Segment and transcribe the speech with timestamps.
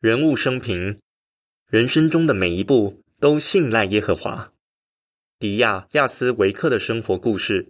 [0.00, 1.00] 人物生平，
[1.66, 4.52] 人生中的每一步都信赖耶和华。
[5.40, 7.66] 迪亚亚斯维克的生活故事。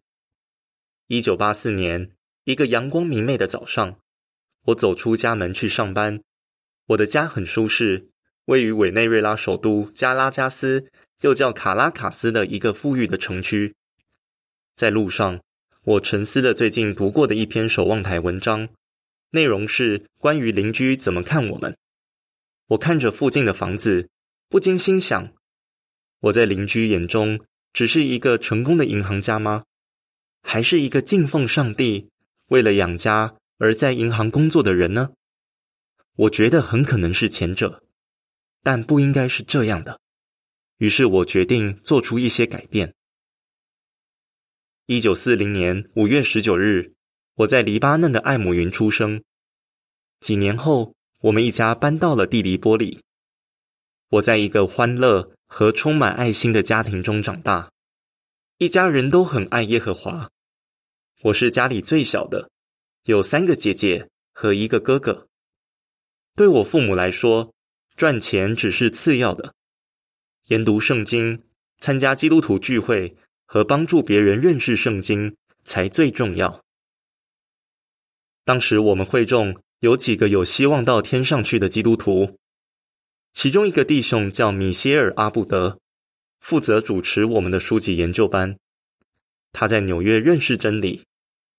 [1.07, 2.11] 一九八四年，
[2.45, 3.99] 一个阳光明媚的早上，
[4.67, 6.21] 我走出家门去上班。
[6.89, 8.11] 我的家很舒适，
[8.45, 10.91] 位于委内瑞拉首都加拉加斯，
[11.23, 13.75] 又叫卡拉卡斯的一个富裕的城区。
[14.77, 15.41] 在路上，
[15.85, 18.69] 我沉思了最近读过的一篇守望台文章，
[19.31, 21.75] 内容是关于邻居怎么看我们。
[22.69, 24.11] 我看着附近的房子，
[24.51, 25.33] 不禁心想：
[26.21, 27.41] 我在邻居眼中
[27.73, 29.65] 只是一个成功的银行家吗？
[30.43, 32.11] 还是一个敬奉上帝、
[32.49, 35.15] 为了养家而在银行工作的人呢？
[36.17, 37.83] 我觉得很可能是前者，
[38.63, 39.99] 但不应该是这样的。
[40.77, 42.95] 于是我决定做出一些改变。
[44.85, 46.93] 一九四零年五月十九日，
[47.35, 49.25] 我在黎巴嫩的艾姆云出生。
[50.21, 50.98] 几年后。
[51.21, 53.03] 我们一家搬到了蒂黎波里。
[54.11, 57.73] 我在一个欢乐和充满爱心的家庭中长大，
[58.59, 60.31] 一家人都很爱耶和华。
[61.23, 62.49] 我是家里最小的，
[63.07, 65.27] 有三个姐姐和一个哥哥。
[66.37, 67.53] 对我父母来说，
[67.97, 69.53] 赚钱只是次要的，
[70.45, 71.43] 研读圣经、
[71.81, 76.63] 参加基督徒聚会和帮助别人认识圣经才最重要。
[78.45, 79.61] 当时我们会众。
[79.81, 82.37] 有几个有希望到天上去的基督徒，
[83.33, 85.79] 其中一个弟兄叫米歇尔·阿布德，
[86.41, 88.57] 负责主持我们的书籍研究班。
[89.53, 91.05] 他在纽约认识真理，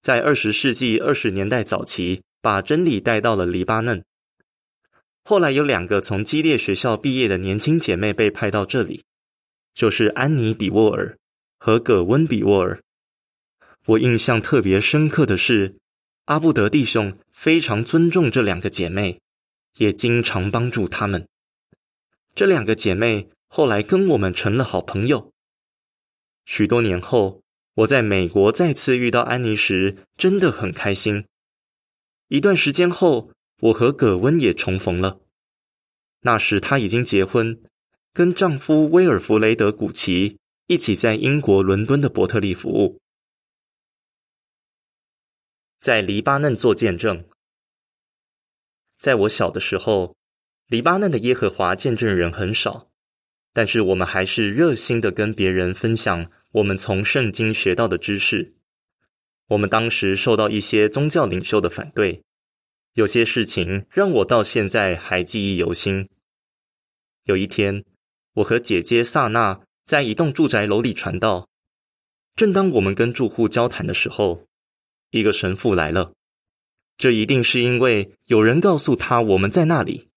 [0.01, 4.03] 在二十世纪二十年代早期把真理带到了黎巴嫩。
[5.23, 9.05] 后来有两个从基列学校毕业的年轻姐妹被派到这里，
[9.73, 11.17] 就是安妮·比沃尔
[11.57, 12.81] 和葛温·比沃尔。
[13.85, 15.78] 我印象特别深刻的是。
[16.29, 19.19] 阿布德弟兄非常尊重这两个姐妹，
[19.77, 21.27] 也经常帮助她们。
[22.35, 25.31] 这两个姐妹后来跟我们成了好朋友。
[26.45, 27.41] 许多年后，
[27.73, 31.25] 我在美国再次遇到安妮时，真的很开心。
[32.27, 33.31] 一段时间后，
[33.61, 35.21] 我和葛温也重逢了。
[36.21, 37.59] 那时她已经结婚，
[38.13, 40.37] 跟丈夫威尔弗雷德古奇
[40.67, 42.99] 一起在英国伦敦的伯特利服务。
[45.81, 47.23] 在黎巴嫩做见证。
[48.99, 50.17] 在我小的时候，
[50.67, 52.89] 黎巴嫩的耶和华见证人很少，
[53.53, 58.55] 但是我们还是热心的跟别人分享我们从圣经学到的知识。
[59.47, 62.21] 我们当时受到一些宗教领袖的反对，
[62.95, 66.09] 有些事情让我到现在还记忆犹新。
[67.23, 67.85] 有一天，
[68.33, 71.47] 我和姐姐萨娜在一栋住宅楼里传道，
[72.35, 74.48] 正当我们跟住户交谈的时候。
[75.11, 76.13] 一个神父来了，
[76.97, 80.09] 这一定是因为有人告诉他我们在那里。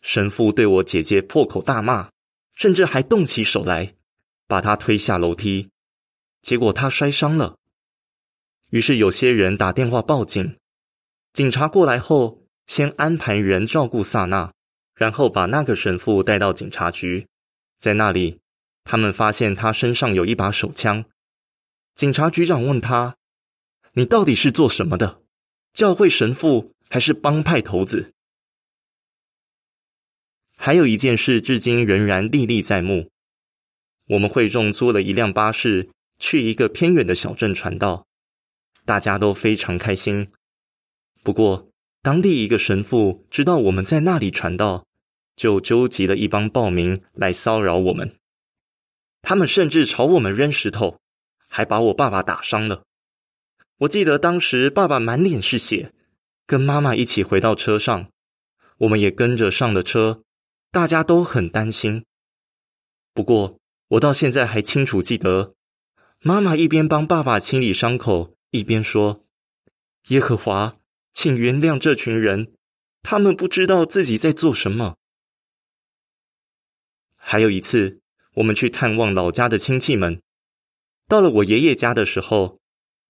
[0.00, 2.10] 神父对我姐姐破口大骂，
[2.54, 3.94] 甚至还动起手来，
[4.48, 5.70] 把她推下楼梯，
[6.42, 7.56] 结果她摔伤了。
[8.70, 10.56] 于是有些人打电话报警，
[11.32, 14.52] 警察过来后，先安排人照顾萨娜，
[14.96, 17.28] 然后把那个神父带到警察局，
[17.78, 18.40] 在那里，
[18.82, 21.04] 他们发现他身上有一把手枪。
[21.94, 23.14] 警察局长问他。
[23.94, 25.20] 你到底是做什么的？
[25.74, 28.14] 教会神父还是帮派头子？
[30.56, 33.10] 还有一件事，至今仍然历历在目。
[34.08, 38.06] 我们会众租了一辆巴士，去一个偏远的小镇传道，
[38.86, 40.30] 大家都非常开心。
[41.22, 41.68] 不过，
[42.00, 44.86] 当地一个神父知道我们在那里传道，
[45.36, 48.16] 就纠集了一帮暴民来骚扰我们。
[49.20, 50.98] 他们甚至朝我们扔石头，
[51.48, 52.84] 还把我爸爸打伤了。
[53.82, 55.92] 我记得当时爸爸满脸是血，
[56.46, 58.12] 跟妈妈一起回到车上，
[58.78, 60.22] 我们也跟着上了车，
[60.70, 62.04] 大家都很担心。
[63.12, 65.54] 不过我到现在还清楚记得，
[66.20, 69.24] 妈妈一边帮爸爸清理伤口，一边说
[70.08, 70.76] ：“耶和华，
[71.12, 72.52] 请原谅这群人，
[73.02, 74.96] 他们不知道自己在做什么。”
[77.18, 78.00] 还有一次，
[78.34, 80.22] 我们去探望老家的亲戚们，
[81.08, 82.61] 到了我爷爷家的时候。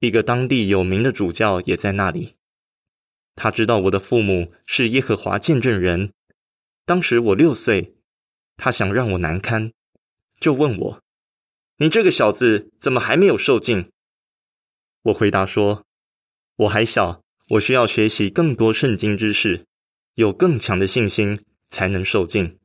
[0.02, 2.34] 一个当地有名的主教也在那里。
[3.37, 6.12] 他知道我的父母是耶和华见证人。
[6.84, 7.94] 当时我六岁，
[8.56, 9.72] 他想让我难堪，
[10.40, 11.00] 就问我
[11.78, 13.93] ：“你这个小子怎么还没有受尽？”
[15.02, 15.87] 我回答说
[16.56, 19.64] ：“我还小，我需要学习更多圣经知识，
[20.14, 22.58] 有更强的信心才能受尽。”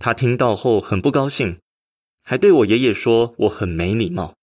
[0.00, 1.60] 他听到后很不高兴，
[2.24, 4.34] 还对我爷爷说我很没礼貌。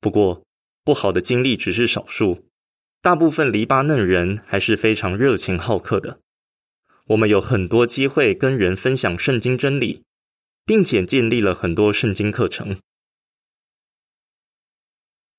[0.00, 0.45] 不过。
[0.86, 2.46] 不好的经历只是少数，
[3.02, 6.20] 大部分黎巴嫩人还是非常热情好客的。
[7.06, 10.04] 我们有很多机会跟人分享圣经真理，
[10.64, 12.78] 并且建立了很多圣经课程。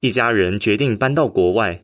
[0.01, 1.81] 一家人决定搬到国外。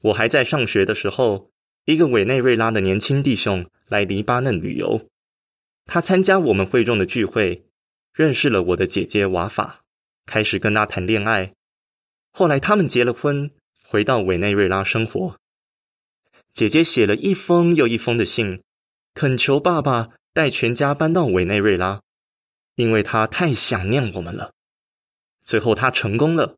[0.00, 1.52] 我还在上学的时候，
[1.84, 5.08] 一个委内瑞拉的年轻弟兄来黎巴嫩旅游，
[5.84, 7.64] 他参加我们会众的聚会，
[8.12, 9.84] 认识了我的姐姐瓦法，
[10.26, 11.54] 开始跟他谈恋爱。
[12.36, 13.48] 后来他们结了婚，
[13.84, 15.38] 回到委内瑞拉生活。
[16.52, 18.60] 姐姐写了一封又一封的信，
[19.14, 22.02] 恳求爸爸带全家搬到委内瑞拉，
[22.74, 24.52] 因为他太想念我们了。
[25.44, 26.56] 最后他成功了，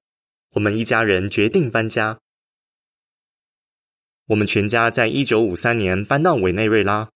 [0.52, 2.19] 我们一家人决定搬家。
[4.29, 7.11] 我们全家在一九五三年搬到委内瑞拉，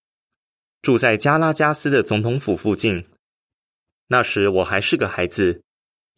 [0.82, 3.06] 住在加拉加斯的总统府附近。
[4.08, 5.62] 那时我还是个孩子，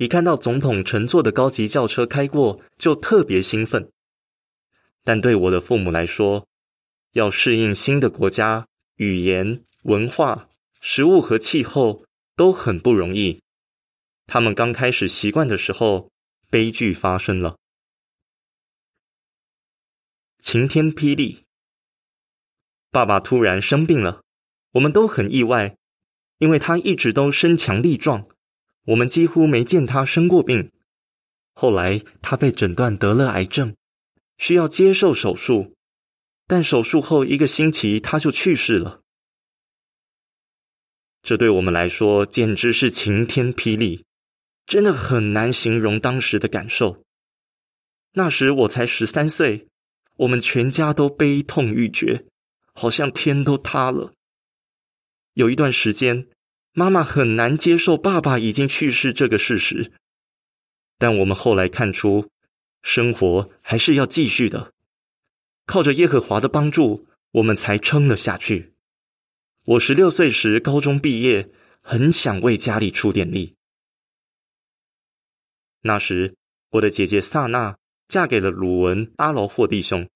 [0.03, 3.89] 一看到总统乘坐的高级轿车开过，就特别兴奋。
[5.05, 6.49] 但对我的父母来说，
[7.13, 8.67] 要适应新的国家、
[8.97, 10.49] 语言、文化、
[10.81, 12.05] 食物和气候
[12.35, 13.41] 都很不容易。
[14.27, 16.11] 他们刚开始习惯的时候，
[16.51, 17.57] 悲剧发生了。
[20.41, 21.45] 晴天霹雳，
[22.91, 24.25] 爸爸突然生病了，
[24.73, 25.77] 我们都很意外，
[26.39, 28.27] 因为他一直都身强力壮，
[28.85, 30.71] 我们几乎没见他生过病。
[31.55, 33.77] 后来他被诊断得了癌症，
[34.39, 35.75] 需要接受手术。
[36.47, 39.01] 但手术后一个星期，他就去世了。
[41.23, 44.05] 这对我们来说简直是晴天霹雳，
[44.67, 47.05] 真的很难形容当时的感受。
[48.15, 49.69] 那时我才十三岁，
[50.17, 52.27] 我们全家都悲痛欲绝，
[52.75, 54.13] 好像天都塌了。
[55.35, 56.27] 有一段时间，
[56.73, 59.93] 妈妈很难接受爸爸已经去世这个事实，
[60.97, 62.31] 但我们后来看出，
[62.83, 64.73] 生活还是要继续的。
[65.67, 68.73] 靠着耶和华的帮助，我们才撑了下去。
[69.65, 71.51] 我十六岁时高中毕业，
[71.83, 73.55] 很想为家里出点力。
[75.83, 76.35] 那时，
[76.71, 77.77] 我的姐姐萨娜
[78.09, 80.09] 嫁给了鲁文阿罗霍弟兄，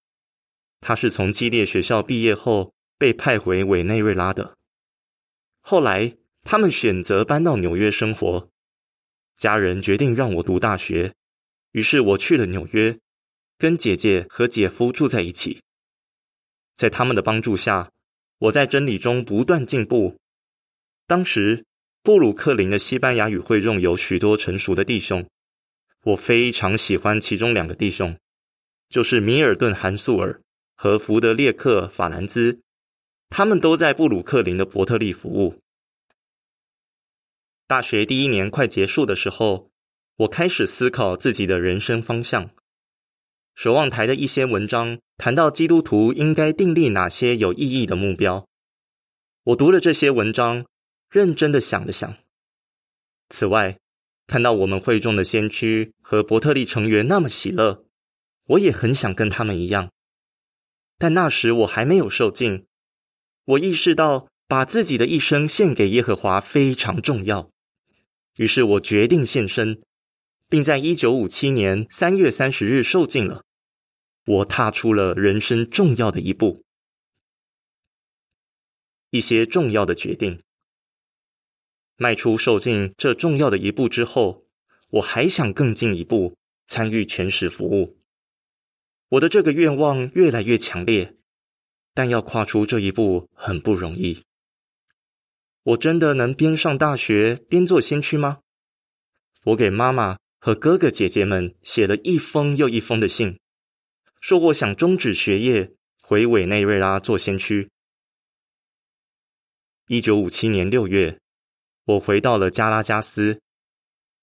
[0.81, 4.56] 他是从基列学校毕业后被派回委内瑞拉的。
[5.61, 6.17] 后来，
[6.48, 8.48] 他们选择搬到纽约生活，
[9.37, 11.12] 家人决定让我读大学，
[11.72, 12.96] 于是我去了纽约。
[13.58, 15.60] 跟姐姐和姐夫住在一起，
[16.76, 17.90] 在他们的帮助下，
[18.38, 20.16] 我在真理中不断进步。
[21.08, 21.64] 当时
[22.04, 25.26] 布鲁克林的西班牙语会中有许多成熟的弟兄，
[26.02, 28.16] 我非常喜欢其中两个弟兄，
[28.88, 30.40] 就是米尔顿·韩素尔
[30.76, 32.60] 和福德列克·法兰兹，
[33.31, 35.60] 他们都在布鲁克林的伯特利服务。
[37.69, 39.73] 大学第一年快结束的时候，
[40.19, 42.51] 我开始思考自己的人生方向。
[43.57, 48.47] 守望台的一些文章谈到基督徒应该订立哪些有意义的目标。
[49.43, 50.65] 我读了这些文章，
[51.11, 52.17] 认真的想了想。
[53.31, 53.79] 此外，
[54.29, 57.85] 看到我们会众的先驱和伯特利成员那么喜乐，
[58.45, 59.91] 我也很想跟他们一样。
[60.99, 62.67] 但那时我还没有受尽。
[63.45, 67.51] 我意识到把自己的一生献给耶和华非常重要，
[68.37, 69.83] 于是我决定献身，
[70.49, 73.44] 并在一九五七年三月三十日受尽了。
[74.27, 76.65] 我踏出了人生重要的一步，
[79.11, 80.41] 一些重要的决定。
[81.96, 84.43] 迈出受尽这重要的一步之后，
[84.91, 87.96] 我还想更进一步参与全时服务。
[89.10, 91.17] 我的这个愿望越来越强烈，
[91.94, 94.25] 但要跨出这一步很不容易。
[95.67, 98.39] 我真的能边上大学边做先驱吗？
[99.43, 103.41] 我给妈妈和哥哥姐姐们写了一封又一封的信。
[104.20, 107.69] 说我想终止学业，回委内瑞拉做先驱。
[109.89, 111.19] 一九五七年六月，
[111.85, 113.41] 我回到了加拉加斯。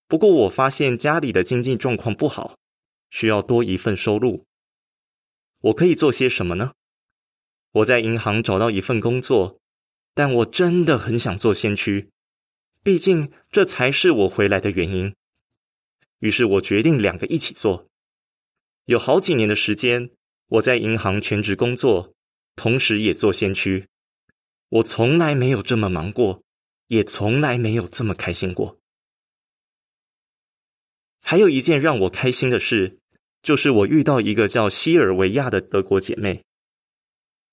[0.08, 2.58] 不过我发现家里的经济状况不好，
[3.10, 4.46] 需要多一份收入。
[5.60, 6.72] 我可以做些什么呢？
[7.72, 9.60] 我在银行找到一份工作，
[10.13, 12.10] 但我真的很想做先驱，
[12.84, 15.13] 毕竟这才是我回来的原因。
[16.20, 17.86] 于是我决定两个一起做。
[18.86, 20.10] 有好几年的时间，
[20.48, 22.13] 我在银行全职工作，
[22.55, 23.88] 同时也做先驱。
[24.70, 26.43] 我从来没有这么忙过，
[26.88, 28.77] 也从来没有这么开心过。
[31.22, 32.98] 还有一件让我开心的事，
[33.41, 36.43] 就是我遇到一个叫西尔维亚的德国姐妹。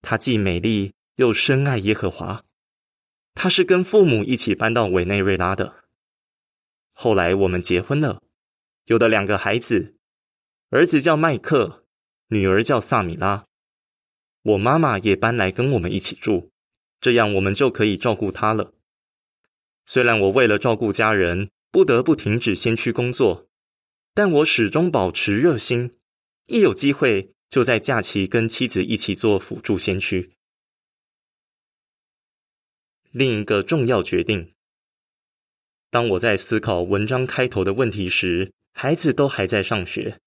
[0.02, 2.44] 她既美丽又深爱耶和华。
[3.34, 5.84] 他是跟父母一起搬到委内瑞拉的。
[6.92, 8.22] 后来我们结婚了，
[8.86, 9.96] 有了两个孩子。
[10.70, 11.84] 儿子叫麦克，
[12.28, 13.46] 女儿叫萨米拉。
[14.42, 16.50] 我妈妈也搬来跟我们一起住，
[17.00, 18.72] 这样我们就可以照顾她了。
[19.86, 23.48] 虽然我为了照顾家人，不得不停止先驱工作，
[24.14, 25.92] 但我始终保持热心，
[26.46, 30.32] 一有机会就在假期跟妻子一起做辅助先驱。
[33.12, 34.52] 另一个重要决定，
[35.90, 40.20] 当我在思考文章开头的问题时，孩子都还在上学。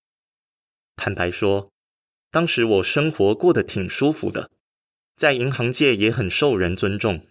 [0.98, 1.72] 坦白说，
[2.30, 4.52] 当时我生活过得挺舒服的，
[5.16, 7.26] 在银行界也很受人尊重。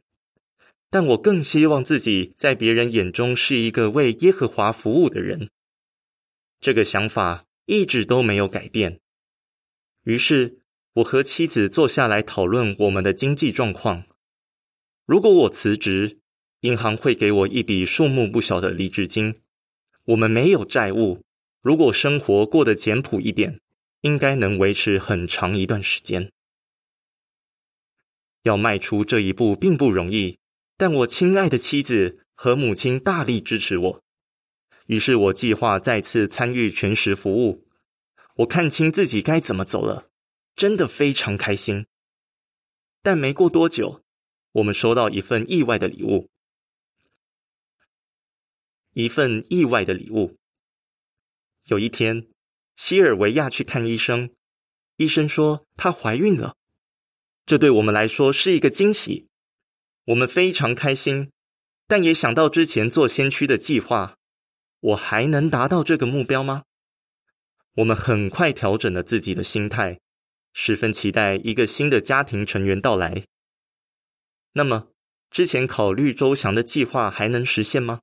[0.89, 5.51] 但我更希望自己在别人眼中是一个为耶和华服务的人。
[6.61, 9.01] 这个想法一直都没有改变。
[10.05, 10.61] 于是，
[10.95, 14.05] 我和妻子坐下来讨论我们的经济状况。
[15.13, 16.21] 如果我辞职，
[16.61, 19.43] 银行会给我一笔数目不小的离职金。
[20.05, 21.23] 我们没有债务，
[21.61, 23.61] 如果生活过得简朴一点，
[24.01, 26.33] 应该能维持很长一段时间。
[28.45, 30.39] 要迈出这一步并不容易。
[30.79, 34.03] 但我亲爱的妻子和母亲大力支持我，
[34.87, 37.69] 于是我计划再次参与全时服务。
[38.37, 40.09] 我看清自己该怎么走了，
[40.57, 41.85] 真的非常开心。
[43.03, 44.02] 但没过多久，
[44.53, 46.29] 我们收到一份意外的礼物，
[48.93, 50.37] 一份意外的礼物。
[51.65, 52.27] 有一天，
[52.77, 54.31] 西尔维亚去看医生，
[54.97, 56.55] 医生说她怀孕了，
[57.47, 59.29] 这对我们来说是一个惊喜。
[60.07, 61.31] 我们非常开心，
[61.87, 64.17] 但也想到之前做先驱的计划，
[64.81, 66.65] 我还能达到这个目标吗？
[67.77, 69.99] 我们很快调整了自己的心态，
[70.53, 73.25] 十分期待一个新的家庭成员到来。
[74.55, 74.89] 那么，
[75.31, 78.01] 之前考虑周详的计划还能实现吗？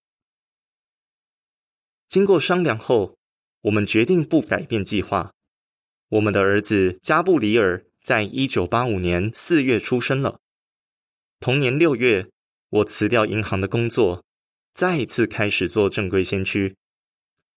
[2.08, 3.18] 经过商量后，
[3.62, 5.32] 我们决定不改变计划。
[6.10, 10.40] 我们的儿子加布里尔在一九八五年四月出生了。
[11.40, 12.28] 同年六月，
[12.70, 14.26] 我辞掉银行的工作，
[14.74, 16.76] 再一次开始做正规先驱。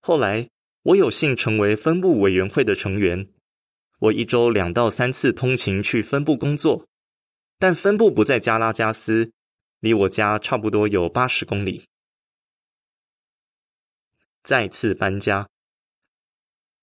[0.00, 0.50] 后来，
[0.82, 3.26] 我有幸成为分部委员会的成员。
[4.00, 6.86] 我一周两到三次通勤去分部工作，
[7.62, 9.30] 但分部不在加拉加斯，
[9.78, 11.84] 离我家差不多有八十公里。
[14.42, 15.48] 再次搬家，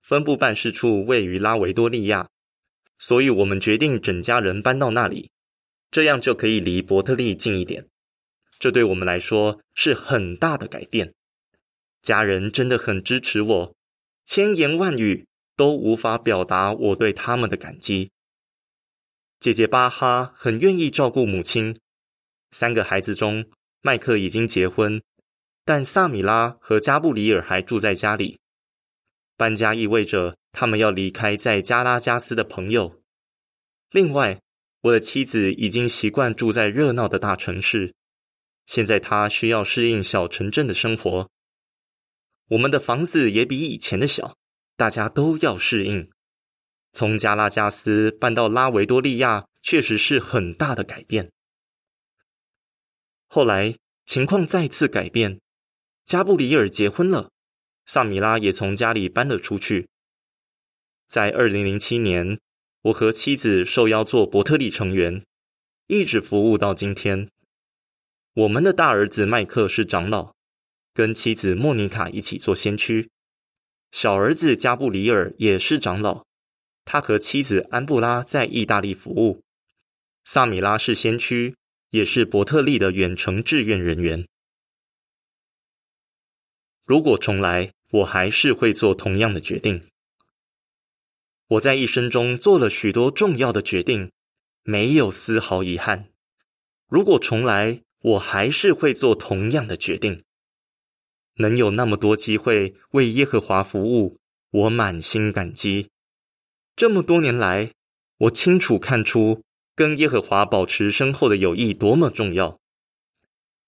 [0.01, 2.29] 分部办事处位于拉维多利亚，
[2.97, 5.29] 所以我们决定整家人搬到那里。
[5.91, 7.89] 这样就可以离伯特利近一点，
[8.57, 11.13] 这对我们来说是很大的改变。
[12.01, 13.75] 家人真的很支持我，
[14.23, 18.13] 千言万语都无法表达我对他们的感激。
[19.39, 21.79] 姐姐巴哈很愿意照顾母亲，
[22.51, 23.45] 三个孩子中，
[23.81, 25.01] 麦克已经结婚，
[25.65, 28.39] 但萨米拉和加布里尔还住在家里。
[29.37, 33.01] 搬家意味着他们要离开在加拉加斯的朋友。
[33.91, 34.39] 另外。
[34.81, 37.93] 我的妻子已经习惯住在热闹的大城市，
[38.65, 41.29] 现在她需要适应小城镇的生活。
[42.47, 44.37] 我们的房子也比以前的小，
[44.77, 46.09] 大家都要适应。
[46.91, 51.31] 从加拉加斯搬到拉维多利亚，确实是很大的改变。
[53.27, 55.39] 后来情况再次改变，
[56.05, 57.31] 加布里尔结婚了，
[57.85, 59.87] 萨米拉也从家里搬了出去。
[61.07, 62.39] 在二零零七年。
[62.83, 65.25] 我和妻子受邀做伯特利成员，
[65.87, 67.29] 一直服务到今天。
[68.33, 70.33] 我们的大儿子麦克是长老，
[70.93, 73.09] 跟妻子莫妮卡一起做先驱。
[73.91, 76.25] 小儿子加布里尔也是长老，
[76.91, 79.43] 他和妻子安布拉在意大利服务。
[80.25, 81.55] 萨米拉是先驱，
[81.91, 84.27] 也是伯特利的远程志愿人员。
[86.85, 89.87] 如果重来，我还是会做同样的决定。
[91.49, 94.11] 我在一生中做了许多重要的决定，
[94.63, 96.09] 没有丝毫遗憾。
[96.87, 100.23] 如果重来，我还是会做同样的决定。
[101.35, 104.19] 能有那么多机会为耶和华服务，
[104.49, 105.91] 我满心感激。
[106.79, 107.73] 这么多年来，
[108.19, 109.43] 我清楚看出
[109.75, 112.57] 跟耶和华保持深厚的友谊多么重要。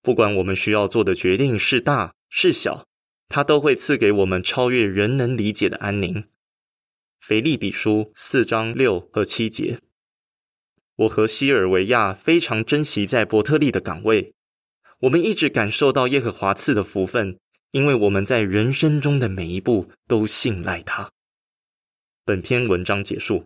[0.02, 2.88] 不管我们需要做的决定是大是小，
[3.28, 6.24] 他都会赐给我们超越人能理解的安宁。
[7.20, 9.82] 腓利比书四章六和七节，
[10.96, 14.34] 我和西尔维亚非常珍惜在伯特利的岗位。
[15.02, 17.38] 我们一直感受到耶和华赐的福分，
[17.72, 21.12] 因为我们在人生中的每一步都信赖他。
[22.24, 23.44] 本篇文章结束。